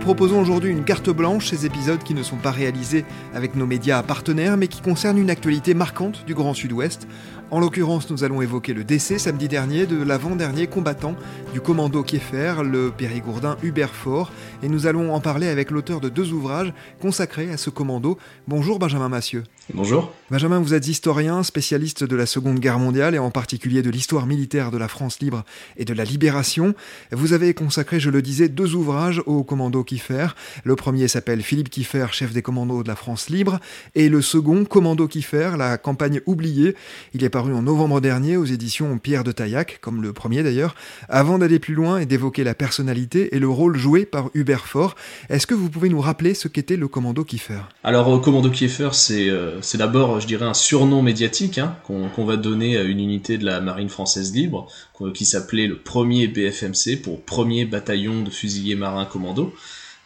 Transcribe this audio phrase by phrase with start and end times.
[0.00, 3.04] Proposons aujourd'hui une carte blanche, ces épisodes qui ne sont pas réalisés
[3.34, 7.06] avec nos médias partenaires mais qui concernent une actualité marquante du Grand Sud-Ouest.
[7.50, 11.16] En l'occurrence, nous allons évoquer le décès samedi dernier de l'avant-dernier combattant
[11.52, 16.08] du commando Kieffer, le périgourdin Hubert Fort, et nous allons en parler avec l'auteur de
[16.08, 18.18] deux ouvrages consacrés à ce commando.
[18.48, 19.44] Bonjour Benjamin Massieu.
[19.74, 20.12] Bonjour.
[20.30, 24.26] Benjamin, vous êtes historien, spécialiste de la Seconde Guerre mondiale et en particulier de l'histoire
[24.26, 25.44] militaire de la France libre
[25.76, 26.74] et de la libération.
[27.12, 30.28] Vous avez consacré, je le disais, deux ouvrages au commando Kieffer.
[30.64, 33.58] Le premier s'appelle Philippe Kieffer, chef des commandos de la France libre,
[33.94, 36.74] et le second, Commando Kieffer, la campagne oubliée.
[37.14, 40.74] Il est paru en novembre dernier aux éditions Pierre de Taillac, comme le premier d'ailleurs.
[41.08, 44.96] Avant d'aller plus loin et d'évoquer la personnalité et le rôle joué par Hubert Fort,
[45.28, 48.90] est-ce que vous pouvez nous rappeler ce qu'était le commando Kieffer Alors, euh, Commando Kieffer,
[48.92, 53.00] c'est euh, c'est d'abord, je dirais, un surnom médiatique hein, qu'on va donner à une
[53.00, 54.68] unité de la marine française libre
[55.14, 59.54] qui s'appelait le premier BFMC pour premier bataillon de fusiliers marins commando.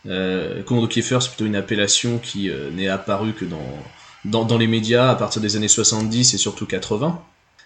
[0.06, 3.44] Euh, commando Kieffer, c'est plutôt une appellation qui euh, n'est apparue que
[4.24, 7.22] dans les médias à partir des années 70 et surtout 80.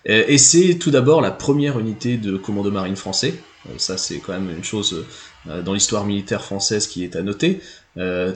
[0.09, 3.35] Euh, et c'est tout d'abord la première unité de commando marine français.
[3.77, 5.05] Ça, c'est quand même une chose
[5.47, 7.61] dans l'histoire militaire française qui est à noter.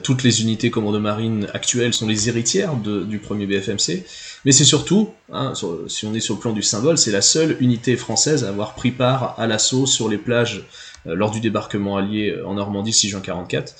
[0.03, 4.03] Toutes les unités commando marine actuelles sont les héritières du premier BFMC.
[4.45, 5.53] Mais c'est surtout, hein,
[5.87, 8.75] si on est sur le plan du symbole, c'est la seule unité française à avoir
[8.75, 10.65] pris part à l'assaut sur les plages
[11.05, 13.73] lors du débarquement allié en Normandie 6 juin 44.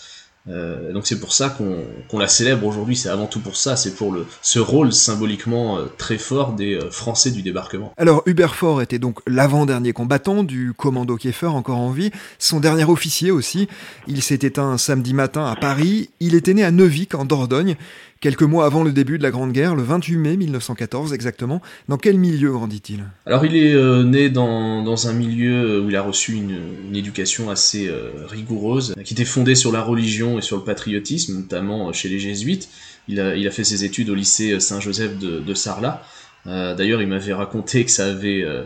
[0.50, 3.96] Euh, donc c'est pour ça qu'on la célèbre aujourd'hui, c'est avant tout pour ça, c'est
[3.96, 7.94] pour le, ce rôle symboliquement euh, très fort des euh, Français du débarquement.
[7.98, 12.84] Alors Hubert Fort était donc l'avant-dernier combattant du commando Kieffer encore en vie, son dernier
[12.84, 13.68] officier aussi.
[14.08, 17.75] Il s'est éteint samedi matin à Paris, il était né à Neuvic en Dordogne,
[18.24, 21.98] Quelques mois avant le début de la Grande Guerre, le 28 mai 1914 exactement, dans
[21.98, 26.02] quel milieu grandit-il Alors il est euh, né dans, dans, un milieu où il a
[26.02, 30.64] reçu une, éducation assez euh, rigoureuse, qui était fondée sur la religion et sur le
[30.64, 32.70] patriotisme, notamment chez les jésuites.
[33.10, 36.02] Il a, il a fait ses études au lycée Saint-Joseph de, Sarlat.
[36.48, 38.42] Euh, D'ailleurs, il m'avait raconté que ça avait...
[38.42, 38.64] Euh,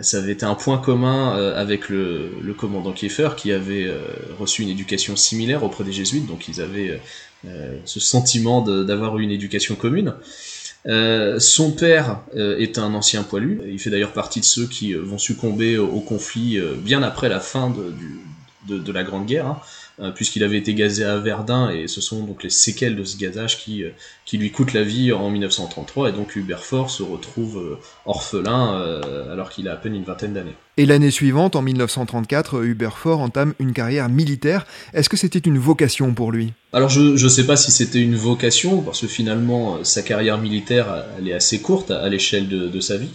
[0.00, 3.92] ça avait été un point commun avec le, le commandant Kieffer qui avait
[4.38, 6.96] reçu une éducation similaire auprès des jésuites, donc ils avaient euh,
[7.84, 10.14] ce sentiment d'avoir eu une éducation commune.
[10.86, 13.62] Euh, son père euh, est un ancien poilu.
[13.66, 17.72] Il fait d'ailleurs partie de ceux qui vont succomber au, conflit bien après la fin
[18.68, 19.46] de, la Grande Guerre.
[19.46, 19.60] Hein.
[20.00, 23.16] Euh, puisqu'il avait été gazé à Verdun, et ce sont donc les séquelles de ce
[23.16, 23.90] gazage qui, euh,
[24.24, 28.54] qui lui coûtent la vie en 1933, et donc Hubert Fort se retrouve euh, orphelin
[29.30, 30.56] alors qu'il a à peine une vingtaine d'années.
[30.78, 34.66] Et l'année suivante, en 1934, Hubert Fort entame une carrière militaire.
[34.94, 36.52] Est-ce que c'était une vocation pour lui?
[36.72, 41.04] Alors je ne sais pas si c'était une vocation, parce que finalement sa carrière militaire
[41.18, 43.10] elle est assez courte à, l'échelle de, de, sa vie.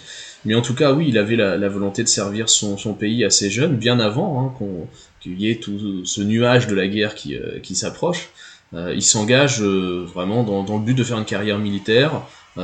[0.46, 3.26] Mais en tout cas, oui, il avait la, la volonté de servir son, son, pays
[3.26, 4.88] assez jeune, bien avant hein, qu'on
[5.19, 8.30] qu'il y ait tout ce nuage de la guerre qui, euh, qui s'approche.
[8.74, 12.22] Euh, il s'engage euh, vraiment dans, le but de faire une carrière militaire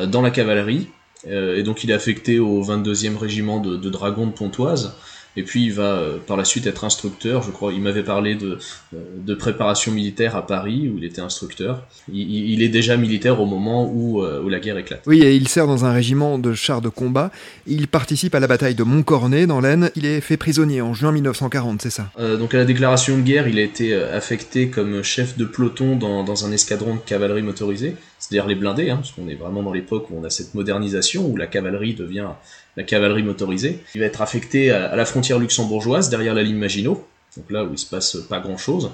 [0.07, 0.88] dans la cavalerie,
[1.25, 4.93] et donc il est affecté au 22e régiment de dragons de Pontoise,
[5.38, 7.73] et puis il va euh, par la suite être instructeur, je crois.
[7.73, 8.57] Il m'avait parlé de,
[8.94, 11.84] euh, de préparation militaire à Paris, où il était instructeur.
[12.12, 15.03] Il, il est déjà militaire au moment où, euh, où, la guerre éclate.
[15.07, 17.31] Oui, et il sert dans un régiment de chars de combat.
[17.68, 19.91] Il participe à la bataille de Montcornet, dans l'Aisne.
[19.96, 22.11] Il est fait prisonnier en juin 1940, c'est ça?
[22.20, 25.96] Euh, Donc à la déclaration de guerre, il a été affecté comme chef de peloton
[25.96, 29.64] dans, dans un escadron de cavalerie motorisée, c'est-à-dire les blindés, hein, parce qu'on est vraiment
[29.64, 32.29] dans l'époque où on a cette modernisation, où la cavalerie devient
[32.77, 33.79] la cavalerie motorisée.
[33.95, 37.05] Il va être affecté à la frontière luxembourgeoise, derrière la ligne Maginot,
[37.37, 38.91] donc là où il se passe pas grand-chose.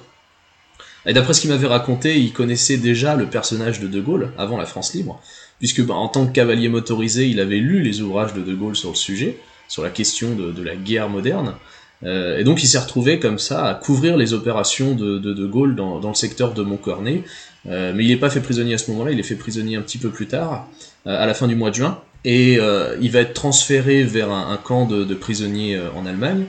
[1.05, 4.57] Et d'après ce qu'il m'avait raconté, il connaissait déjà le personnage de De Gaulle avant
[4.57, 5.21] la France libre,
[5.59, 8.75] puisque bah, en tant que cavalier motorisé, il avait lu les ouvrages de De Gaulle
[8.75, 9.37] sur le sujet,
[9.67, 11.55] sur la question de, la guerre moderne,
[12.03, 15.75] euh, et donc il s'est retrouvé comme ça à couvrir les opérations de De, Gaulle
[15.75, 17.23] dans, dans, le secteur de Montcornet,
[17.67, 19.81] euh, mais il n'est pas fait prisonnier à ce moment-là, il est fait prisonnier un
[19.81, 20.67] petit peu plus tard,
[21.07, 22.59] euh, à la fin du mois de juin, et
[23.01, 26.45] il va être transféré vers un, camp de, prisonniers en Allemagne.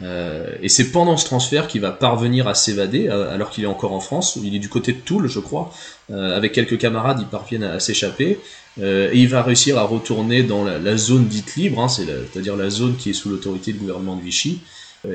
[0.00, 4.00] et c'est pendant ce transfert qu'il va parvenir à s'évader, alors qu'il est encore en
[4.00, 4.38] France.
[4.42, 5.72] Il est du côté de Toul, je crois.
[6.12, 8.38] avec quelques camarades, ils parviennent à, s'échapper.
[8.80, 12.96] et il va réussir à retourner dans la, zone dite libre, hein, c'est-à-dire la zone
[12.96, 14.60] qui est sous l'autorité du gouvernement de Vichy.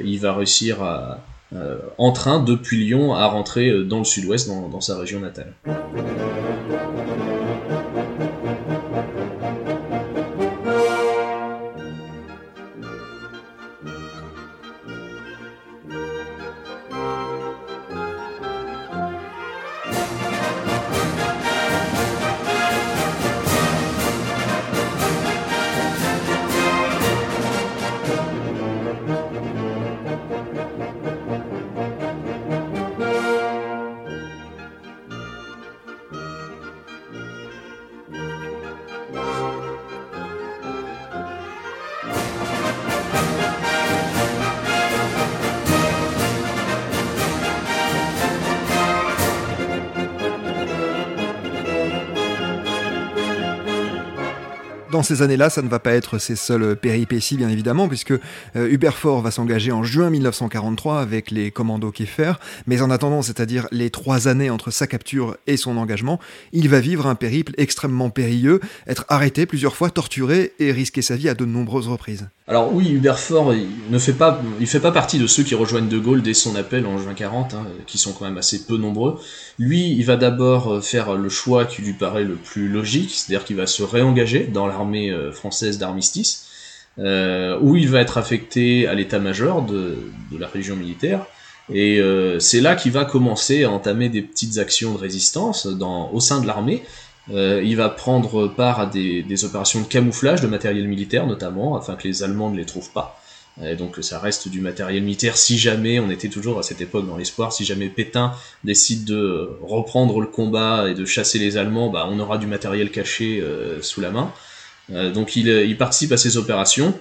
[0.04, 1.20] il va réussir à,
[1.98, 5.54] en train depuis Lyon à rentrer dans le sud-ouest, dans sa région natale.
[55.02, 58.20] Dans ces années-là, ça ne va pas être ses seules péripéties, bien évidemment, puisque euh,
[58.70, 62.34] Hubert Ford va s'engager en juin 1943 avec les commandos Kiefer,
[62.68, 66.20] mais en attendant, c'est-à-dire les trois années entre sa capture et son engagement,
[66.54, 71.16] il va vivre un périple extrêmement périlleux, être arrêté plusieurs fois, torturé et risquer sa
[71.16, 72.28] vie à de nombreuses reprises.
[72.52, 75.56] Alors oui, Hubert Ford, il ne fait pas, il fait pas partie de ceux qui
[75.56, 78.66] rejoignent De Gaulle dès son appel en juin 40, hein, qui sont quand même assez
[78.66, 79.20] peu nombreux.
[79.58, 83.46] Lui, il va d'abord euh, faire le choix qui lui paraît le plus logique, c'est-à-dire
[83.46, 86.48] qu'il va se réengager dans l'armée euh, française d'armistice,
[87.00, 89.98] euh, où il va être affecté à l'état-major de,
[90.38, 91.26] la région militaire.
[91.74, 92.02] Et
[92.40, 96.42] c'est là qu'il va commencer à entamer des petites actions de résistance dans, au sein
[96.42, 96.84] de l'armée.
[97.30, 102.08] il va prendre part à des, opérations de camouflage de matériel militaire notamment, afin que
[102.10, 103.22] les Allemands ne les trouvent pas.
[103.64, 107.06] Et donc ça reste du matériel militaire si jamais, on était toujours à cette époque
[107.06, 108.32] dans l'espoir, si jamais Pétain
[108.64, 112.92] décide de reprendre le combat et de chasser les Allemands, bah, on aura du matériel
[112.92, 114.32] caché euh, sous la main.
[114.92, 116.98] Euh, donc il, il, participe à ces opérations.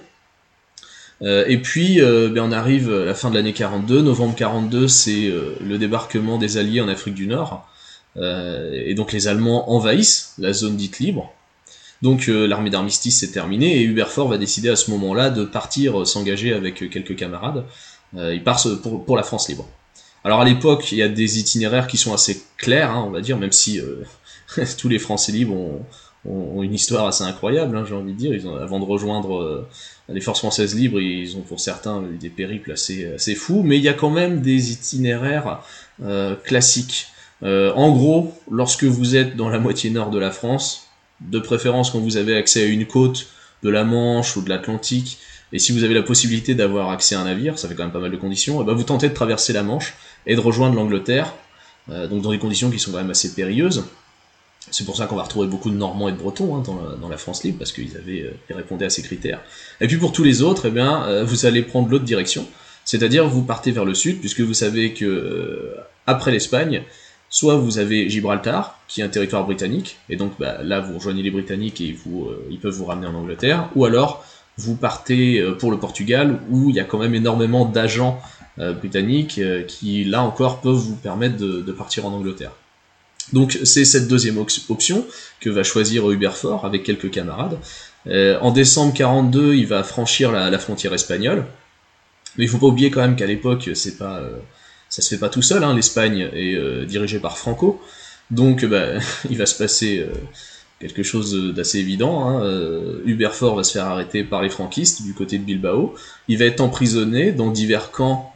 [1.21, 5.31] Euh, et puis ben, on arrive à la fin de l'année 42, novembre 42, c'est
[5.61, 7.67] le débarquement des Alliés en Afrique du Nord.
[8.15, 11.33] et donc les Allemands envahissent la zone dite libre.
[12.01, 15.43] Donc euh, l'armée d'armistice s'est terminée et Hubert Fort va décider à ce moment-là de
[15.43, 17.63] partir euh, s'engager avec euh, quelques camarades.
[18.15, 19.67] il part pour, pour, la France libre.
[20.23, 23.21] Alors à l'époque, il y a des itinéraires qui sont assez clairs, hein, on va
[23.21, 23.79] dire, même si
[24.77, 25.85] tous les Français libres ont,
[26.25, 28.45] ont, une histoire assez incroyable, hein, j'ai envie de dire.
[28.45, 29.67] Ont, avant de rejoindre
[30.09, 33.83] les forces françaises libres, ils ont pour certains des périples assez, assez fous, mais il
[33.83, 35.61] y a quand même des itinéraires
[36.43, 37.07] classiques.
[37.41, 40.87] en gros, lorsque vous êtes dans la moitié nord de la France,
[41.21, 43.27] de préférence quand vous avez accès à une côte
[43.63, 45.19] de la Manche ou de l'Atlantique,
[45.53, 47.91] et si vous avez la possibilité d'avoir accès à un navire, ça fait quand même
[47.91, 49.93] pas mal de conditions, et eh ben vous tentez de traverser la Manche
[50.25, 51.33] et de rejoindre l'Angleterre,
[51.89, 53.85] euh, donc dans des conditions qui sont quand même assez périlleuses.
[54.71, 56.63] C'est pour ça qu'on va retrouver beaucoup de Normands et de Bretons hein,
[56.99, 59.41] dans, la, France libre, parce qu'ils avaient euh, répondaient à ces critères.
[59.79, 62.47] Et puis pour tous les autres, eh bien, euh, vous allez prendre l'autre direction,
[62.85, 65.75] c'est-à-dire vous partez vers le sud, puisque vous savez que
[66.07, 66.83] après l'Espagne,
[67.31, 71.23] soit vous avez Gibraltar, qui est un territoire britannique, et donc bah, là vous rejoignez
[71.23, 74.23] les Britanniques et vous, euh, ils peuvent vous ramener en Angleterre, ou alors
[74.57, 78.21] vous partez euh, pour le Portugal, où il y a quand même énormément d'agents
[78.59, 82.51] euh, britanniques qui là encore peuvent vous permettre de, partir en Angleterre.
[83.33, 85.05] Donc c'est cette deuxième option
[85.39, 87.57] que va choisir Hubert Fort avec quelques camarades.
[88.07, 91.45] en décembre 42, il va franchir la, frontière espagnole,
[92.37, 94.21] mais il faut pas oublier quand même qu'à l'époque c'est pas
[94.91, 97.81] ça se fait pas tout seul, hein, l'Espagne est euh, dirigée par Franco,
[98.29, 98.99] donc bah,
[99.29, 100.13] il va se passer euh,
[100.81, 102.27] quelque chose d'assez évident.
[102.27, 102.43] Hein.
[102.43, 105.95] Euh, Hubert Fort va se faire arrêter par les franquistes du côté de Bilbao.
[106.27, 108.33] Il va être emprisonné dans divers camps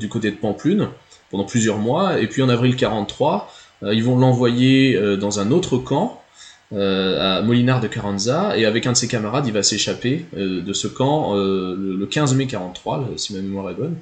[0.00, 0.88] du côté de Pamplune
[1.30, 2.18] pendant plusieurs mois.
[2.18, 6.22] Et puis en avril 43, ils vont l'envoyer dans un autre camp
[6.72, 8.56] à Molinar de Carranza.
[8.56, 12.46] Et avec un de ses camarades, il va s'échapper de ce camp le, 15 mai
[12.46, 13.96] 43, si ma mémoire est bonne.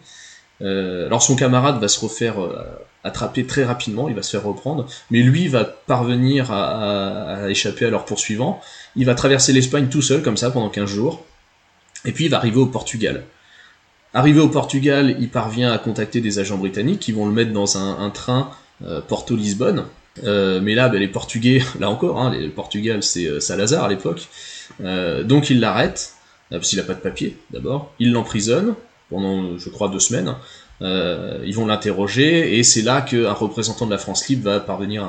[0.63, 2.63] Euh, alors son camarade va se refaire euh,
[3.03, 7.91] attraper très rapidement, il va se faire reprendre, mais lui va parvenir à, échapper à
[7.91, 8.61] leur poursuivant.
[8.97, 11.25] Il va traverser l'Espagne tout seul, comme ça, pendant 15 jours,
[12.05, 13.25] et puis il va arriver au Portugal.
[14.13, 17.79] Arrivé au Portugal, il parvient à contacter des agents britanniques qui vont le mettre dans
[17.79, 18.60] un, train euh,
[19.09, 19.85] Porto-Lisbonne.
[20.23, 24.29] mais là, ben, les Portugais, là encore, hein, le Portugal c'est Salazar à l'époque,
[24.81, 26.15] donc il l'arrête,
[26.51, 28.75] parce qu'il n'a pas de papier d'abord, il l'emprisonne,
[29.09, 30.35] pendant, je crois, deux semaines.
[30.83, 35.05] Euh, ils vont l'interroger et c'est là qu'un représentant de la France libre va parvenir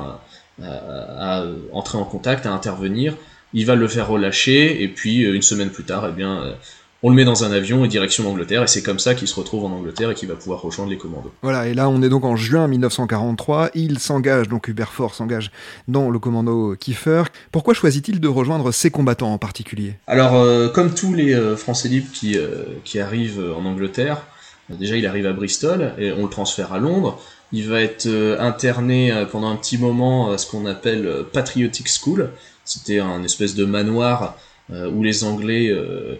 [0.62, 3.16] à, entrer en contact, à intervenir
[3.54, 6.54] il va le faire relâcher, et puis une semaine plus tard, eh bien,
[7.02, 9.34] on le met dans un avion et direction l'Angleterre, et c'est comme ça qu'il se
[9.34, 11.32] retrouve en Angleterre et qu'il va pouvoir rejoindre les commandos.
[11.42, 15.50] Voilà, et là on est donc en juin 1943, il s'engage, donc Hubert Ford s'engage
[15.88, 17.24] dans le commando Kiefer.
[17.50, 19.94] Pourquoi choisit-il de rejoindre ces combattants en particulier?
[20.06, 24.22] Alors, euh, comme tous les euh, Français libres qui, euh, qui arrivent en Angleterre,
[24.70, 29.26] déjà il arrive à Bristol, et on le transfère à Londres, il va être interné
[29.30, 32.30] pendant un petit moment à ce qu'on appelle Patriotic School,
[32.64, 34.38] c'était un espèce de manoir
[34.70, 36.14] où les Anglais euh,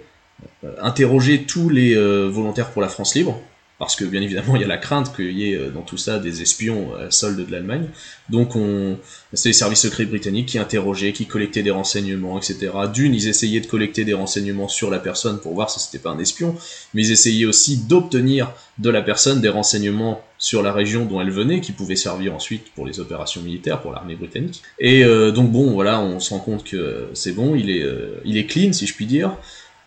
[0.80, 3.40] interroger tous les euh, volontaires pour la France libre,
[3.78, 5.96] parce que bien évidemment il y a la crainte qu'il y ait euh, dans tout
[5.96, 7.88] ça des espions à solde de l'Allemagne.
[8.30, 8.96] Donc on,
[9.32, 12.70] c'est les services secrets britanniques qui interrogeaient, qui collectaient des renseignements, etc.
[12.92, 16.10] D'une, ils essayaient de collecter des renseignements sur la personne pour voir si c'était pas
[16.10, 16.54] un espion,
[16.94, 21.30] mais ils essayaient aussi d'obtenir de la personne des renseignements sur la région dont elle
[21.30, 24.62] venait, qui pouvaient servir ensuite pour les opérations militaires, pour l'armée britannique.
[24.80, 27.86] Et donc bon, voilà, on se rend compte que c'est bon, il est,
[28.24, 29.36] il est clean si je puis dire.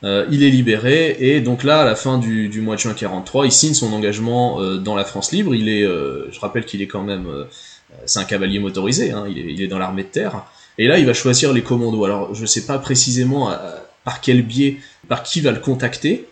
[0.03, 3.45] Euh, il est libéré et donc là, à la fin du, mois de juin 43,
[3.45, 5.55] il signe son engagement euh, dans la France libre.
[5.55, 7.27] Il est, euh, je rappelle qu'il est quand même,
[8.05, 10.45] c'est un cavalier motorisé, hein, il, est, dans l'armée de terre.
[10.77, 12.03] Et là, il va choisir les commandos.
[12.03, 13.51] Alors, je ne sais pas précisément
[14.03, 16.27] par quel biais, par qui va le contacter,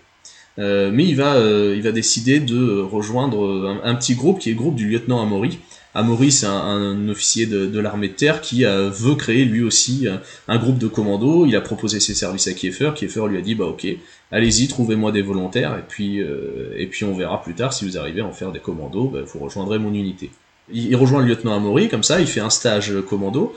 [0.57, 4.57] mais il va, il va décider de rejoindre un, un, petit groupe qui est le
[4.57, 5.59] groupe du lieutenant Amaury.
[5.95, 10.17] Amaury, c'est un, officier de, l'armée de terre qui euh, veut créer lui aussi euh,
[10.47, 11.45] un, groupe de commandos.
[11.45, 12.91] Il a proposé ses services à Kiefer.
[12.95, 13.85] Kiefer lui a dit bah ok,
[14.31, 17.97] allez-y, trouvez-moi des volontaires et puis euh, et puis on verra plus tard si vous
[17.97, 20.31] arrivez à en faire des commandos, bah, vous rejoindrez mon unité.
[20.71, 23.53] Il, rejoint le lieutenant Amaury comme ça, il fait un stage commando.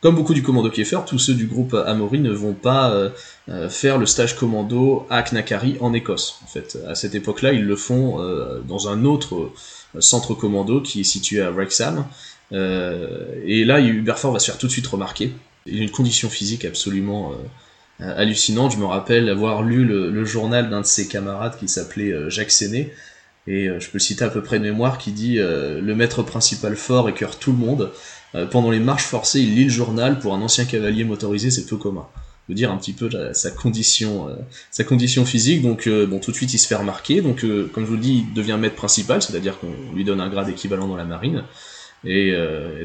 [0.00, 3.10] Comme beaucoup du commando Kiefer, tous ceux du groupe Amaury ne vont pas
[3.68, 6.38] faire le stage commando à Knakari en Écosse.
[6.44, 8.18] En fait, à cette époque-là, ils le font
[8.68, 9.50] dans un autre
[10.00, 12.06] centre commando qui est situé à Wrexham.
[12.52, 15.32] Euh, et là, Huberford va se faire tout de suite remarquer.
[15.66, 17.32] Il a une condition physique absolument
[18.00, 18.72] euh, hallucinante.
[18.72, 22.50] Je me rappelle avoir lu le, journal d'un de ses camarades qui s'appelait euh, Jacques
[22.50, 22.92] Séné,
[23.46, 27.08] et je peux citer à peu près de mémoire, qui dit Le maître principal fort
[27.08, 27.90] écœure tout le monde.
[28.50, 30.18] pendant les marches forcées, il lit le journal.
[30.18, 32.06] Pour un ancien cavalier motorisé, c'est peu commun
[32.54, 34.34] dire un petit peu sa condition, euh,
[34.70, 35.62] sa condition physique.
[35.62, 37.20] Donc euh, bon, tout de suite il se fait remarquer.
[37.20, 40.20] Donc euh, comme je vous le dis, il devient maître principal, c'est-à-dire qu'on lui donne
[40.20, 41.44] un grade équivalent dans la marine.
[42.04, 42.32] Et,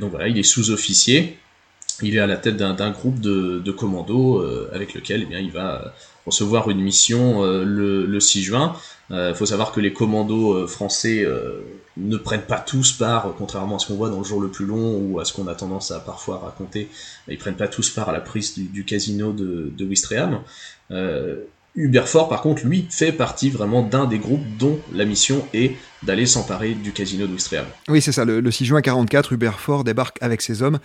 [0.02, 1.38] donc voilà, il est sous-officier.
[2.02, 4.44] Il est à la tête d'un groupe de, de commandos
[4.74, 5.94] avec lequel eh bien, il va
[6.26, 8.76] recevoir une mission le, le, 6 juin.
[9.12, 11.24] Il faut savoir que les commandos français
[11.98, 14.66] ne prennent pas tous part, contrairement à ce qu'on voit dans le jour le plus
[14.66, 16.90] long ou à ce qu'on a tendance à parfois raconter,
[17.28, 20.42] ils prennent pas tous part à la prise du, casino de, de Wistreham.
[20.92, 21.44] Euh,
[22.30, 26.74] par contre, lui, fait partie vraiment d'un des groupes dont la mission est d'aller s'emparer
[26.74, 27.66] du casino de Wistreham.
[27.88, 28.26] Oui, c'est ça.
[28.26, 30.80] Le, 6 juin 44, Hubert Ford débarque avec ses hommes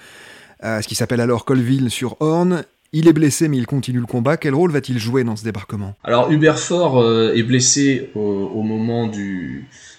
[0.61, 2.65] à ce qui s'appelle alors Colville sur Horn.
[2.93, 4.39] Il est blessé, mais il continue le combat.
[4.39, 5.95] Quel rôle va-t-il jouer dans ce débarquement?
[6.05, 9.98] Alors, Hubert Ford euh, est blessé au moment du, euh,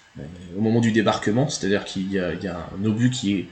[0.58, 3.48] au moment du débarquement, c'est-à-dire qu'il y, a un obus qui,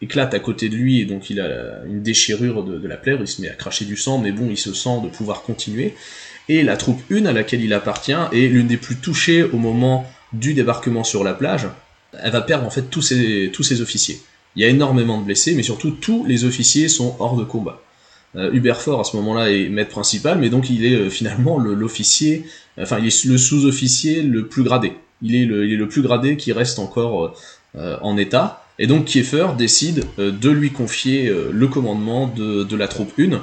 [0.00, 3.28] éclate à côté de lui et donc il a une déchirure de, la plaie, il
[3.28, 5.94] se met à cracher du sang, mais bon, il se sent de pouvoir continuer.
[6.48, 10.04] Et la troupe 1 à laquelle il appartient est l'une des plus touchées au moment
[10.32, 11.68] du débarquement sur la plage.
[12.20, 14.20] Elle va perdre en fait tous ses, tous ses officiers.
[14.56, 17.80] Il y a énormément de blessés, mais surtout tous les officiers sont hors de combat.
[18.34, 21.58] Euh, Hubert Fort à ce moment-là est maître principal, mais donc il est euh, finalement
[21.58, 22.44] l'officier,
[22.78, 26.02] enfin il est le sous-officier le plus gradé il est le, il est le plus
[26.02, 27.34] gradé qui reste encore
[27.74, 28.66] euh, en état.
[28.78, 33.12] Et donc Kiefer décide euh, de lui confier euh, le commandement de, de, la troupe
[33.18, 33.40] 1,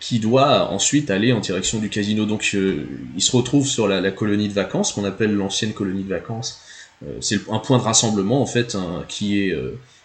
[0.00, 2.24] qui doit ensuite aller en direction du casino.
[2.24, 6.08] Donc il se retrouve sur la, la colonie de vacances, qu'on appelle l'ancienne colonie de
[6.08, 6.62] vacances.
[7.20, 9.54] C'est un point de rassemblement en fait hein, qui, est,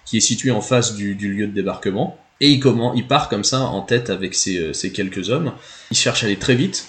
[0.06, 2.18] qui est situé en face du, du lieu de débarquement.
[2.42, 2.62] Et il,
[2.96, 5.54] il part comme ça en tête avec ses, ses quelques hommes.
[5.92, 6.88] Il cherche à aller très vite.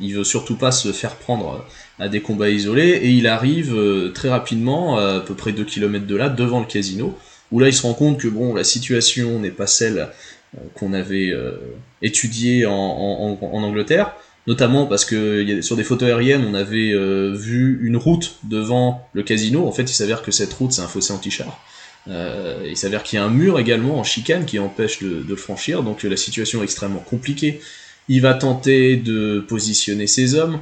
[0.00, 1.64] Il veut surtout pas se faire prendre
[1.98, 6.06] à des combats isolés, et il arrive euh, très rapidement, à, peu près 2 km
[6.06, 7.16] de là, devant le casino,
[7.50, 10.08] où là il se rend compte que bon, la situation n'est pas celle
[10.56, 11.52] euh, qu'on avait euh,
[12.00, 14.14] étudiée en, Angleterre,
[14.46, 16.92] notamment parce que sur des photos aériennes, on avait
[17.36, 19.68] vu une route devant le casino.
[19.68, 21.60] En fait, il s'avère que cette route, c'est un fossé anti-char.
[22.08, 25.36] Il s'avère qu'il y a un mur également en chicane qui empêche de, de, le
[25.36, 27.60] franchir, donc la situation est extrêmement compliquée.
[28.08, 30.60] Il va tenter de positionner ses hommes,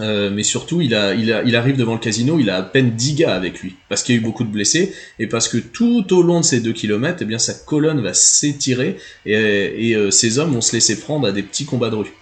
[0.00, 3.60] euh, mais surtout, il, arrive devant le casino, il a à peine 10 gars avec
[3.60, 6.40] lui, parce qu'il y a eu beaucoup de blessés, et parce que tout au long
[6.40, 10.52] de ces 2 km, eh bien, sa colonne va s'étirer, et, et euh, ses hommes
[10.52, 12.12] vont se laisser prendre à des petits combats de rue.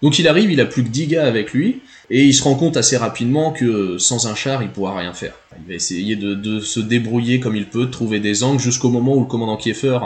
[0.00, 2.54] Donc il arrive, il a plus que 10 gars avec lui, et il se rend
[2.54, 5.34] compte assez rapidement que sans un char, il pourra rien faire.
[5.60, 8.90] Il va essayer de, de se débrouiller comme il peut, de trouver des angles, jusqu'au
[8.90, 9.98] moment où le commandant Kieffer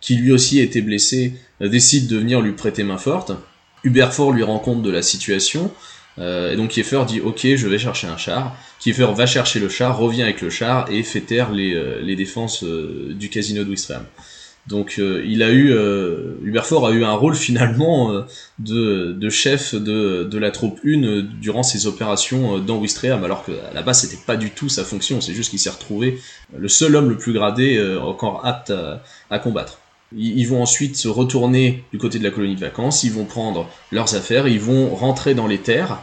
[0.00, 3.32] qui lui aussi était blessé, décide de venir lui prêter main forte.
[3.84, 5.72] Hubert Fort lui rend compte de la situation,
[6.18, 8.56] et donc Kieffer dit ok je vais chercher un char.
[8.80, 12.64] Kieffer va chercher le char, revient avec le char et fait taire les, les défenses
[12.64, 14.04] du casino de Wistreham.
[14.68, 18.22] Donc euh, il a eu euh, Huberfort a eu un rôle finalement euh,
[18.58, 23.52] de, de, chef de, de, la troupe 1 durant ses opérations dans Wistreham, alors qu'à
[23.72, 26.20] la base c'était pas du tout sa fonction, c'est juste qu'il s'est retrouvé
[26.56, 28.72] le seul homme le plus gradé encore apte
[29.30, 29.78] à, combattre.
[30.16, 33.68] Ils, vont ensuite se retourner du côté de la colonie de vacances, ils vont prendre
[33.92, 36.00] leurs affaires, ils vont rentrer dans les terres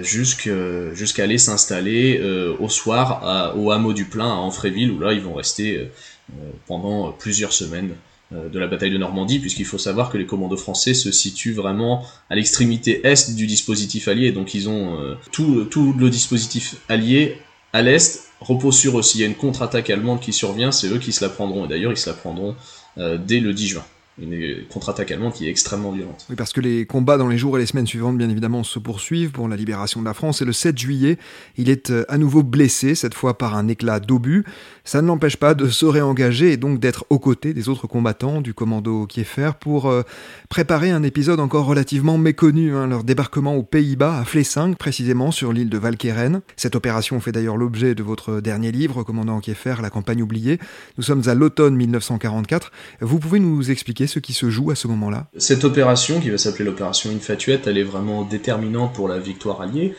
[0.00, 2.18] jusqu'à aller s'installer
[2.58, 5.90] au soir au hameau du Plein à Anfréville où là ils vont rester
[6.32, 7.94] euh, pendant plusieurs semaines
[8.32, 11.52] euh, de la bataille de Normandie, puisqu'il faut savoir que les commandos français se situent
[11.52, 16.78] vraiment à l'extrémité est du dispositif allié, donc ils ont euh, tout, tout le dispositif
[16.88, 17.38] allié
[17.72, 19.02] à l'est repose sur eux.
[19.02, 21.68] S'il y a une contre-attaque allemande qui survient, c'est eux qui se la prendront, et
[21.68, 22.56] d'ailleurs ils se la prendront
[22.96, 23.84] dès le 10 juin
[24.18, 26.26] une contre-attaque allemande qui est extrêmement violente.
[26.30, 28.78] Oui, parce que les combats dans les jours et les semaines suivantes, bien évidemment, se
[28.78, 30.40] poursuivent pour la libération de la France.
[30.40, 31.18] Et le 7 juillet,
[31.56, 34.44] il est euh, à nouveau blessé, cette fois par un éclat d'obus.
[34.84, 38.40] Ça ne l'empêche pas de se réengager et donc d'être aux côtés des autres combattants
[38.40, 40.02] du commando Kieffer pour euh,
[40.48, 45.52] préparer un épisode encore relativement méconnu, hein, leur débarquement aux Pays-Bas, à Flessingue précisément, sur
[45.52, 46.40] l'île de Valkeren.
[46.56, 50.58] Cette opération fait d'ailleurs l'objet de votre dernier livre, Commandant Kieffer, La campagne oubliée.
[50.96, 52.72] Nous sommes à l'automne 1944.
[53.00, 56.38] Vous pouvez nous expliquer ce qui se joue à ce moment-là Cette opération, qui va
[56.38, 59.94] s'appeler l'opération Infatuette, elle est vraiment déterminante pour la victoire alliée,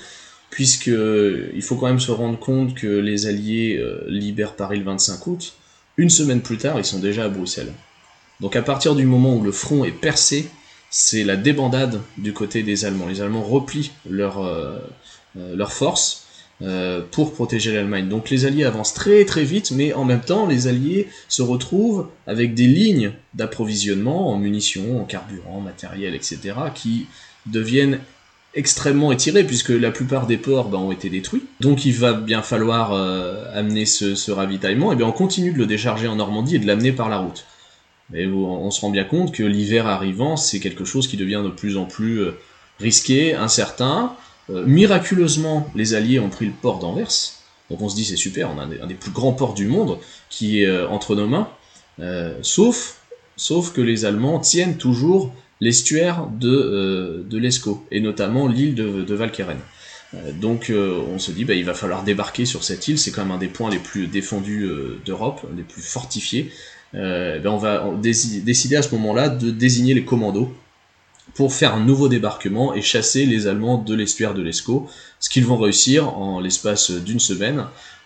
[0.50, 4.86] puisque il faut quand même se rendre compte que les Alliés euh, libèrent Paris le
[4.86, 5.54] 25 août.
[5.98, 7.74] Une semaine plus tard, ils sont déjà à Bruxelles.
[8.40, 10.48] Donc à partir du moment où le front est percé,
[10.90, 13.08] c'est la débandade du côté des Allemands.
[13.08, 14.78] Les Allemands replient leur, euh,
[15.38, 16.27] euh, leur force
[16.64, 18.10] euh, pour protéger l'Allemagne.
[18.10, 22.08] Donc les Alliés avancent très très vite, mais en même temps, les Alliés se retrouvent
[22.26, 27.06] avec des lignes d'approvisionnement en munitions, en carburant, en matériel, etc., qui
[27.46, 28.00] deviennent
[28.56, 31.44] extrêmement étirées, puisque la plupart des ports ben, ont été détruits.
[31.60, 35.68] Donc il va bien falloir euh, amener ce, ravitaillement, et bien on continue de le
[35.68, 37.46] décharger en Normandie et de l'amener par la route.
[38.10, 41.52] Mais on se rend bien compte que l'hiver arrivant, c'est quelque chose qui devient de
[41.52, 42.32] plus en plus euh,
[42.80, 44.16] risqué, incertain,
[44.50, 47.12] euh, miraculeusement, les Alliés ont pris le port d'Anvers.
[47.70, 49.98] Donc on se dit c'est super, on a un des, plus grands ports du monde
[50.30, 51.50] qui est euh, entre nos mains.
[52.00, 53.02] Euh, sauf,
[53.36, 59.16] sauf que les Allemands tiennent toujours l'estuaire de, de l'Escaut, et notamment l'île de, de
[59.16, 59.58] Valkeren.
[60.40, 63.32] donc on se dit bah, il va falloir débarquer sur cette île, c'est quand même
[63.32, 64.70] un des points les plus défendus
[65.04, 66.52] d'Europe, les plus fortifiés.
[66.94, 70.54] Ben, on va décider à ce moment-là de désigner les commandos
[71.38, 75.46] pour faire un nouveau débarquement et chasser les Allemands de l'estuaire de l'Escaut, ce qu'ils
[75.46, 77.66] vont réussir en l'espace d'une semaine.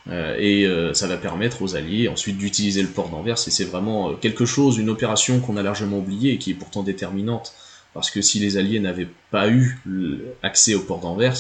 [0.09, 3.37] Euh, et euh, ça va permettre aux Alliés ensuite d'utiliser le port d'Anvers.
[3.47, 6.55] Et c'est vraiment euh, quelque chose, une opération qu'on a largement oubliée et qui est
[6.55, 7.53] pourtant déterminante.
[7.93, 9.79] Parce que si les Alliés n'avaient pas eu
[10.43, 11.35] accès au port d'Anvers,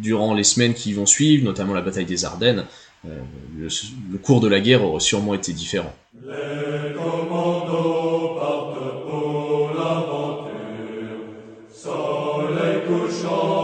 [0.00, 2.64] durant les semaines qui vont suivre, notamment la bataille des Ardennes,
[3.04, 3.66] le,
[4.12, 5.92] le, cours de la guerre aurait sûrement été différent.
[12.90, 13.59] Senhor.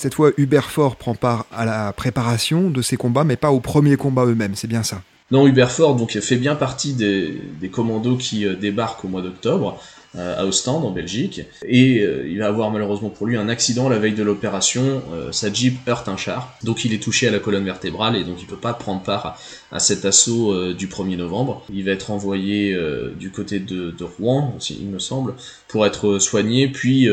[0.00, 3.60] Cette fois, Hubert Fort prend part à la préparation de ces combats, mais pas aux
[3.60, 5.02] premiers combats eux-mêmes, c'est bien ça?
[5.30, 9.20] Non, Hubert Fort donc, fait bien partie des, des commandos qui euh, débarquent au mois
[9.20, 9.78] d'octobre.
[10.16, 11.42] Euh, à Ostende en Belgique.
[11.64, 15.04] Et euh, il va avoir malheureusement pour lui un accident la veille de l'opération.
[15.12, 16.52] Euh, sa Jeep heurte un char.
[16.64, 19.38] Donc il est touché à la colonne vertébrale et donc il peut pas prendre part
[19.70, 21.64] à, cet assaut du 1er novembre.
[21.72, 22.76] Il va être envoyé
[23.20, 25.34] du côté de, de, Rouen il me semble
[25.68, 26.66] pour être soigné.
[26.66, 27.08] Puis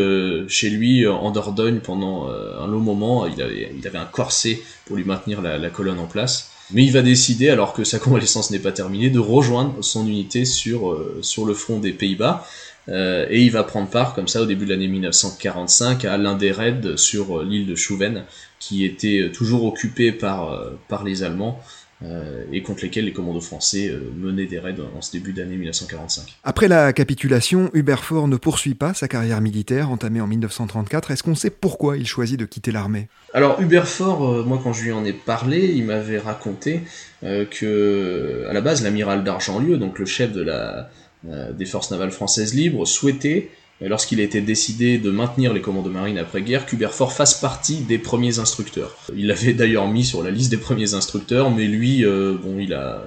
[0.47, 4.95] chez lui en Dordogne pendant un long moment il avait, il avait un corset pour
[4.95, 6.49] lui maintenir la, la colonne en place.
[6.71, 10.43] Mais il va décider, alors que sa convalescence n'est pas terminée, de rejoindre son unité
[10.43, 12.45] sur, sur le front des Pays-Bas.
[12.89, 16.35] Euh, et il va prendre part comme ça au début de l'année 1945 à l'un
[16.35, 18.23] des raids sur euh, l'île de Chouven
[18.59, 21.61] qui était euh, toujours occupé par, par les Allemands
[22.03, 25.55] euh, et contre lesquels les commandos français euh, menaient des raids en ce début d'année
[25.55, 26.37] 1945.
[26.43, 31.09] Après la capitulation, Hubert Fort ne poursuit pas sa carrière militaire entamée en 1934.
[31.09, 33.07] Est-ce qu'on sait pourquoi il choisit de quitter l'armée?
[33.33, 36.81] Alors Hubert euh, moi quand je lui en ai parlé, il m'avait raconté
[37.23, 40.91] que à la base l'amiral d'Argentlieu, donc le chef de la,
[41.23, 43.49] des forces navales françaises libres, souhaitait
[43.81, 48.39] lorsqu'il a été décidé de maintenir les commandos marines après-guerre, Fort fasse partie des premiers
[48.39, 48.95] instructeurs.
[49.15, 52.73] Il l'avait d'ailleurs mis sur la liste des premiers instructeurs, mais lui, euh, bon, il
[52.73, 53.03] a,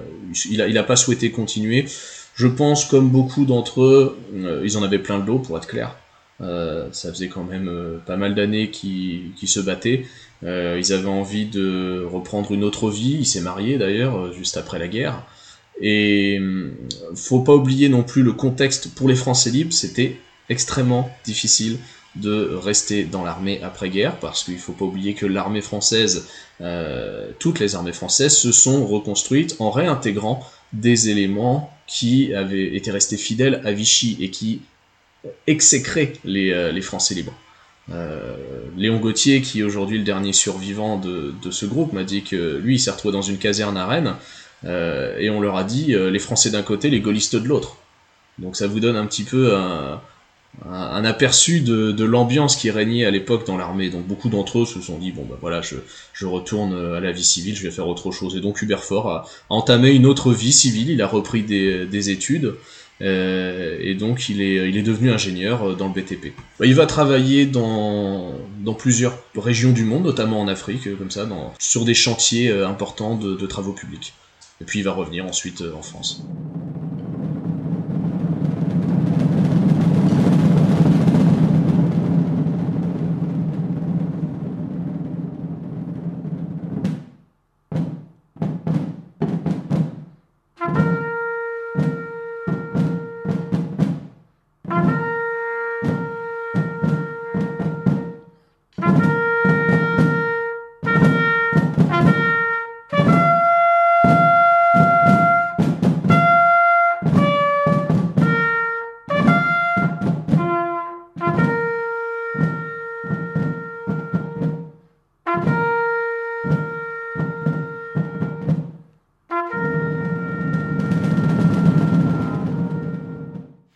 [0.49, 1.85] il a, il a pas souhaité continuer.
[2.35, 5.67] Je pense, comme beaucoup d'entre eux, euh, ils en avaient plein le dos, pour être
[5.67, 5.95] clair.
[6.39, 7.69] Euh, ça faisait quand même
[8.05, 10.05] pas mal d'années qu'ils se battaient.
[10.43, 13.17] ils avaient envie de reprendre une autre vie.
[13.19, 15.23] Il s'est marié d'ailleurs juste après la guerre.
[15.79, 16.39] Et
[17.15, 20.17] faut pas oublier non plus le contexte pour les Français libres, c'était
[20.49, 21.77] extrêmement difficile
[22.15, 26.27] de rester dans l'armée après-guerre, parce qu'il faut pas oublier que l'armée française,
[26.59, 32.91] euh, toutes les armées françaises se sont reconstruites en réintégrant des éléments qui avaient été
[32.91, 34.61] restés fidèles à Vichy et qui
[35.47, 37.37] exécraient les, euh, les Français libres.
[37.91, 38.35] Euh,
[38.77, 42.57] Léon Gauthier, qui est aujourd'hui le dernier survivant de, de ce groupe, m'a dit que
[42.57, 44.15] lui, il s'est retrouvé dans une caserne à Rennes,
[44.63, 47.77] et on leur a dit les Français d'un côté, les gaullistes de l'autre.
[48.37, 50.01] Donc ça vous donne un petit peu un,
[50.69, 53.89] un, aperçu de, l'ambiance qui régnait à l'époque dans l'armée.
[53.89, 55.75] Donc beaucoup d'entre eux se sont dit bon bah voilà, je,
[56.13, 58.35] je, retourne à la vie civile, je vais faire autre chose.
[58.35, 60.89] Et donc Hubert Fort a, entamé une autre vie civile.
[60.89, 62.55] Il a repris des, des études.
[63.01, 66.33] Euh, et donc il est, il est devenu ingénieur dans le BTP.
[66.63, 71.53] Il va travailler dans, dans plusieurs régions du monde, notamment en Afrique, comme ça, dans,
[71.59, 74.13] sur des chantiers euh, importants de, de travaux publics.
[74.61, 76.23] Et puis il va revenir ensuite euh, en France.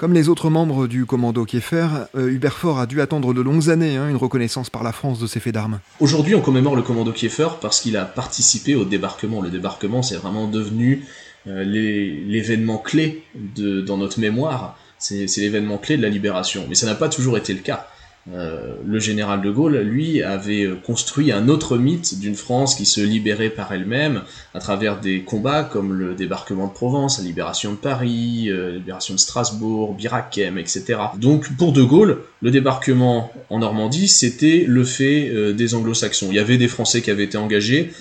[0.05, 3.97] Comme les autres membres du commando Kieffer, euh, Hubert a dû attendre de longues années
[3.97, 5.79] hein, une reconnaissance par la France de ses faits d'armes.
[5.99, 9.41] Aujourd'hui, on commémore le commando Kieffer parce qu'il a participé au débarquement.
[9.41, 11.05] Le débarquement, c'est vraiment devenu
[11.47, 14.77] euh, l'événement clé de, dans notre mémoire.
[14.99, 16.67] C'est l'événement clé de la libération.
[16.69, 17.87] Mais ça n'a pas toujours été le cas.
[18.33, 22.85] Euh, le général de Gaulle, lui, avait euh, construit un autre mythe d'une France qui
[22.87, 24.23] se libérait par elle-même
[24.55, 28.77] à travers des combats comme le débarquement de Provence, la libération de Paris, euh, la
[28.77, 30.99] libération de Strasbourg, Birakem, etc.
[31.17, 36.27] Donc pour de Gaulle, le débarquement en Normandie, c'était le fait des anglo-saxons.
[36.31, 37.91] Il y avait des Français qui avaient été engagés,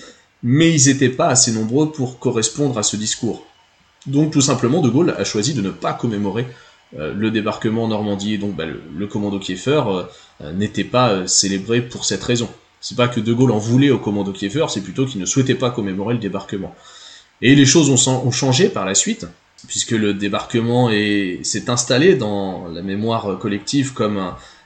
[0.41, 3.45] mais ils n'étaient pas assez nombreux pour correspondre à ce discours.
[4.07, 6.45] Donc tout simplement, de Gaulle a choisi de ne pas commémorer
[6.93, 10.03] le débarquement en Normandie, donc bah, le, commando Kieffer, euh,
[10.41, 12.49] euh, n'était pas célébré pour cette raison.
[12.79, 15.55] C'est pas que De Gaulle en voulait au commando Kieffer, c'est plutôt qu'il ne souhaitait
[15.55, 16.75] pas commémorer le débarquement.
[17.41, 19.27] Et les choses ont, changé par la suite,
[19.67, 24.17] puisque le débarquement s'est installé dans la mémoire collective comme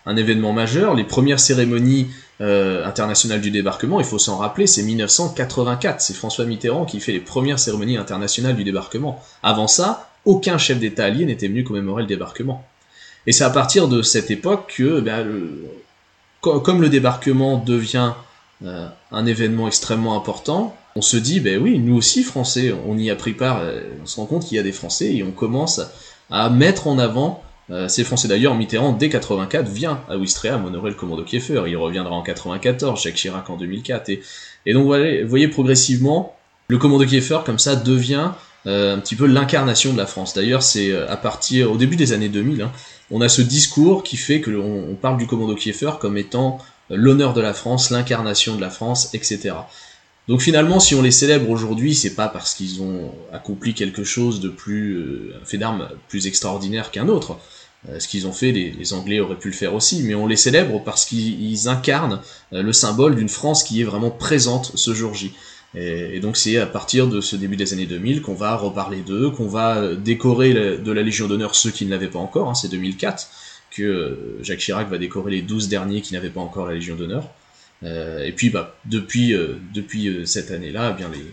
[0.05, 0.95] un, événement majeur.
[0.95, 2.07] Les premières cérémonies
[2.39, 6.01] internationales du débarquement, il faut s'en rappeler, c'est 1984.
[6.01, 9.23] C'est François Mitterrand qui fait les premières cérémonies internationales du débarquement.
[9.41, 12.65] Avant ça, aucun chef d'État allié n'était venu commémorer le débarquement.
[13.27, 15.27] Et c'est à partir de cette époque que, ben,
[16.41, 18.13] comme le débarquement devient
[18.65, 23.09] euh, un événement extrêmement important, on se dit, ben oui, nous aussi Français, on y
[23.09, 25.31] a pris part, euh, on se rend compte qu'il y a des Français et on
[25.31, 25.81] commence
[26.29, 28.27] à mettre en avant euh, ces Français.
[28.27, 31.63] D'ailleurs, Mitterrand, dès 84, vient à Ouistreham honorer le commando Kieffer.
[31.67, 34.09] Il reviendra en 94, Jacques Chirac en 2004.
[34.09, 34.21] Et,
[34.65, 36.35] et donc, vous voyez, progressivement,
[36.67, 38.31] le commando Kieffer, comme ça, devient
[38.67, 40.33] euh, un petit peu l'incarnation de la France.
[40.33, 42.71] D'ailleurs, c'est euh, à partir au début des années 2000, hein,
[43.09, 46.57] on a ce discours qui fait que on, parle du commando Kieffer comme étant
[46.91, 49.55] euh, l'honneur de la France, l'incarnation de la France, etc.
[50.27, 54.41] Donc finalement, si on les célèbre aujourd'hui, c'est pas parce qu'ils ont accompli quelque chose
[54.41, 57.39] de plus un fait d'armes plus extraordinaire qu'un autre.
[57.97, 60.35] ce qu'ils ont fait, les, les, Anglais auraient pu le faire aussi, mais on les
[60.35, 65.31] célèbre parce qu'ils incarnent le symbole d'une France qui est vraiment présente ce jour J.
[65.75, 69.29] Et, donc c'est à partir de ce début des années 2000 qu'on va reparler d'eux,
[69.29, 72.69] qu'on va décorer de la Légion d'honneur ceux qui ne l'avaient pas encore, hein, c'est
[72.69, 73.29] 2004
[73.71, 76.95] que euh, Jacques Chirac va décorer les 12 derniers qui n'avaient pas encore la Légion
[76.95, 77.29] d'honneur.
[77.83, 81.23] Euh, et puis bah, depuis, euh, depuis cette année-là, eh bien les,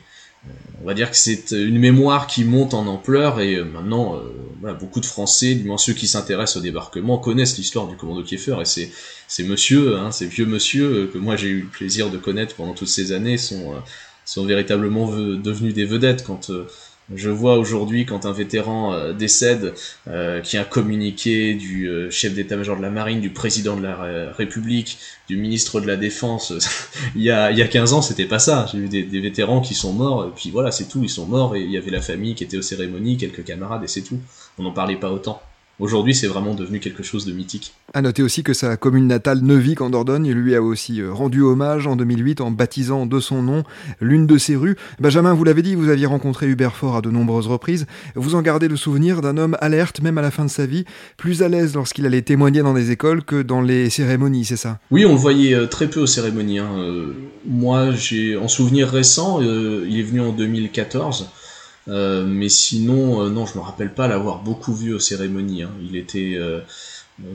[0.80, 4.22] on va dire que c'est une mémoire qui monte en ampleur et maintenant
[4.60, 8.22] voilà, beaucoup de Français, du moins ceux qui s'intéressent au débarquement, connaissent l'histoire du commando
[8.22, 8.92] Kieffer et c'est
[9.26, 12.74] ces monsieur, hein, ces vieux monsieur que moi j'ai eu le plaisir de connaître pendant
[12.74, 13.74] toutes ces années sont
[14.26, 16.50] sont véritablement devenus des vedettes quand
[17.14, 19.74] je vois aujourd'hui quand un vétéran euh, décède,
[20.08, 23.82] euh, qui a un communiqué du euh, chef d'état-major de la marine, du président de
[23.82, 26.52] la République, du ministre de la Défense.
[27.16, 28.66] il, y a, il y a 15 ans, c'était pas ça.
[28.70, 31.26] J'ai vu des, des, vétérans qui sont morts, et puis voilà, c'est tout, ils sont
[31.26, 34.02] morts, et il y avait la famille qui était aux cérémonies, quelques camarades, et c'est
[34.02, 34.18] tout.
[34.58, 35.40] On n'en parlait pas autant.
[35.78, 37.74] Aujourd'hui, c'est vraiment devenu quelque chose de mythique.
[37.92, 41.42] À noter aussi que sa commune natale, Neuvik en Dordogne, lui a aussi euh, rendu
[41.42, 43.62] hommage en 2008 en baptisant de son nom
[44.00, 44.76] l'une de ses rues.
[45.00, 47.86] Benjamin, vous l'avez dit, vous aviez rencontré Hubert Fort à de nombreuses reprises.
[48.14, 50.86] Vous en gardez le souvenir d'un homme alerte, même à la fin de sa vie,
[51.18, 54.78] plus à l'aise lorsqu'il allait témoigner dans des écoles que dans les cérémonies, c'est ça?
[54.90, 56.58] Oui, on le voyait euh, très peu aux cérémonies.
[56.58, 56.70] Hein.
[56.78, 57.12] Euh,
[57.44, 61.28] moi, j'ai en souvenir récent, il est venu en 2014.
[61.88, 65.62] Euh, mais sinon, euh, non, je me rappelle pas l'avoir beaucoup vu aux cérémonies.
[65.62, 65.70] Hein.
[65.82, 66.60] Il était, euh,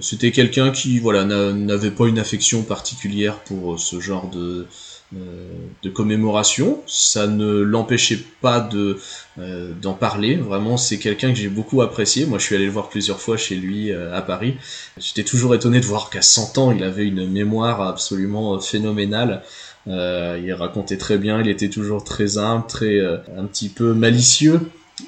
[0.02, 4.68] c'était quelqu'un qui, voilà, n'avait pas une affection particulière pour ce genre de
[5.84, 6.82] de commémoration.
[6.88, 8.98] Ça ne l'empêchait pas de
[9.82, 10.38] d'en parler.
[10.38, 12.26] Vraiment, c'est quelqu'un que j'ai beaucoup apprécié.
[12.26, 14.56] Moi, je suis allé le voir plusieurs fois chez lui à Paris.
[14.98, 19.44] J'étais toujours étonné de voir qu'à 100 ans, il avait une mémoire absolument phénoménale.
[19.88, 23.94] Euh, il racontait très bien, il était toujours très humble, très euh, un petit peu
[23.94, 24.60] malicieux,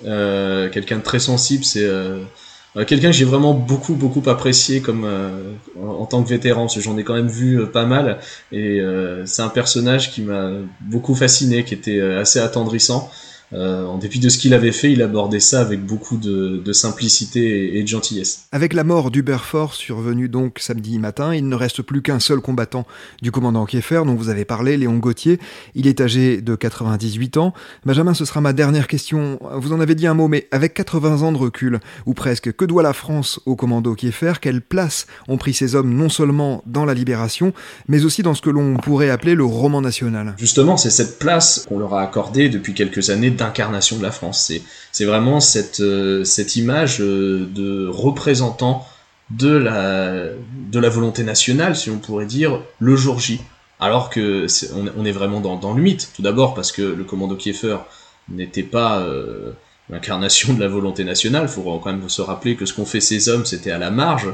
[0.06, 1.64] euh, quelqu'un de très sensible.
[1.64, 1.88] C'est
[2.88, 5.08] quelqu'un que j'ai vraiment beaucoup beaucoup apprécié comme
[5.80, 8.20] en, tant que vétéran, parce que j'en ai quand même vu pas mal.
[8.52, 8.82] Et
[9.26, 10.50] c'est un personnage qui m'a
[10.82, 13.12] beaucoup fasciné, qui était assez attendrissant.
[13.54, 17.78] Euh, en dépit de ce qu'il avait fait, il abordait ça avec beaucoup de, simplicité
[17.78, 18.46] et, de gentillesse.
[18.52, 22.39] Avec la mort d'Hubert Fort, survenue donc samedi matin, il ne reste plus qu'un seul
[22.39, 22.86] combattant
[23.22, 25.39] du commandant Kieffer, dont vous avez parlé, Léon Gauthier.
[25.76, 27.54] Il est âgé de 98 ans.
[27.86, 29.39] Benjamin, ce sera ma dernière question.
[29.56, 32.66] Vous en avez dit un mot, mais avec 80 ans de recul, ou presque, que
[32.66, 34.34] doit la France au commando Kieffer?
[34.42, 37.54] Quelle place ont pris ces hommes non seulement dans la libération,
[37.88, 40.34] mais aussi dans ce que l'on pourrait appeler le roman national?
[40.38, 44.51] Justement, c'est cette place qu'on leur a accordée depuis quelques années incarnation de la France.
[44.91, 48.86] C'est vraiment cette, euh, cette image euh, de représentant
[49.29, 50.29] de la,
[50.71, 53.41] de la volonté nationale, si on pourrait dire, le jour J.
[53.79, 54.47] Alors que
[54.97, 56.10] on, est vraiment dans, dans le mythe.
[56.15, 57.77] Tout d'abord parce que le commando Kieffer
[58.29, 59.51] n'était pas euh,
[59.89, 61.43] l'incarnation de la volonté nationale.
[61.43, 63.91] Il faut quand même se rappeler que ce qu'ont fait ces hommes, c'était à la
[63.91, 64.29] marge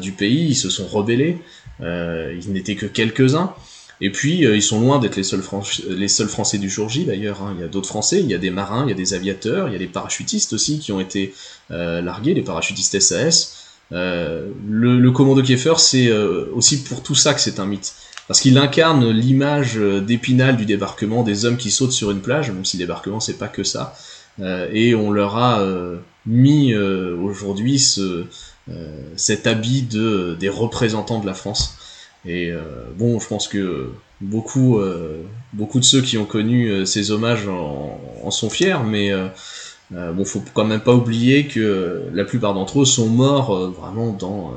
[0.00, 0.50] du pays.
[0.50, 1.38] Ils se sont rebellés.
[1.80, 3.52] ils n'étaient que quelques-uns.
[4.04, 5.44] Et puis, euh, ils sont loin d'être les seuls,
[5.88, 7.40] les seuls Français du jour J, d'ailleurs.
[7.40, 7.54] Hein.
[7.56, 9.68] Il y a d'autres Français, il y a des marins, il y a des aviateurs,
[9.68, 11.32] il y a des parachutistes aussi qui ont été
[11.70, 13.58] euh, largués, les parachutistes SAS.
[13.92, 17.94] Euh, le, le, commando Kieffer, c'est aussi pour tout ça que c'est un mythe.
[18.26, 22.64] Parce qu'il incarne l'image d'épinal du débarquement, des hommes qui sautent sur une plage, même
[22.64, 23.94] si débarquement, c'est pas que ça.
[24.40, 25.64] et on leur a
[26.24, 28.24] mis aujourd'hui ce,
[29.16, 31.76] cet habit de, des représentants de la France.
[32.24, 32.62] Et euh,
[32.96, 37.48] bon, je pense que beaucoup, euh, beaucoup de ceux qui ont connu euh, ces hommages
[37.48, 39.12] en, sont fiers, mais
[39.90, 44.54] bon, faut quand même pas oublier que la plupart d'entre eux sont morts vraiment dans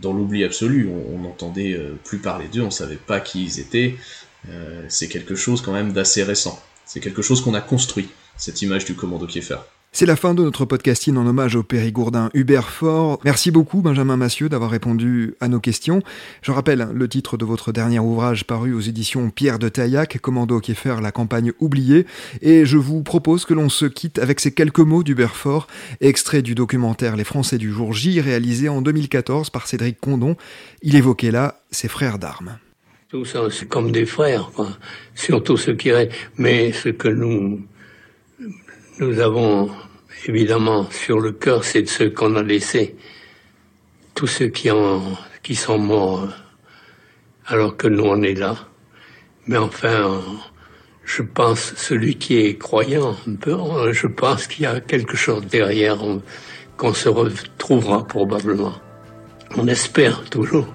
[0.00, 0.88] dans l'oubli absolu.
[1.12, 3.96] On n'entendait plus parler d'eux, on savait pas qui ils étaient.
[4.88, 6.62] c'est quelque chose quand même d'assez récent.
[6.84, 9.58] C'est quelque chose qu'on a construit, cette image du commando Kieffer.
[9.96, 13.20] C'est la fin de notre podcasting en hommage au périgourdin Hubert Fort.
[13.24, 16.02] Merci beaucoup Benjamin Massieu d'avoir répondu à nos questions.
[16.42, 20.58] Je rappelle le titre de votre dernier ouvrage paru aux éditions Pierre de Taillac, Commando
[20.58, 22.06] Kieffer, la campagne oubliée.
[22.42, 25.68] Et je vous propose que l'on se quitte avec ces quelques mots d'Hubert Fort,
[26.00, 30.36] extrait du documentaire Les Français du jour J, réalisé en 2014 par Cédric Condon.
[30.82, 32.58] Il évoquait là ses frères d'armes.
[33.10, 34.50] Tout ça, c'est comme des frères,
[35.14, 35.92] surtout ceux qui.
[36.36, 37.60] Mais ce que nous,
[38.98, 39.70] nous avons
[40.26, 42.96] évidemment sur le cœur, c'est de ceux qu'on a laissés,
[44.14, 46.28] tous ceux qui, sont morts,
[47.46, 48.56] alors que nous on est là.
[49.46, 50.22] Mais enfin,
[51.04, 55.98] je pense, celui qui est croyant, je pense qu'il y a quelque chose derrière
[56.76, 58.74] qu'on se retrouvera probablement.
[59.56, 60.66] On espère toujours.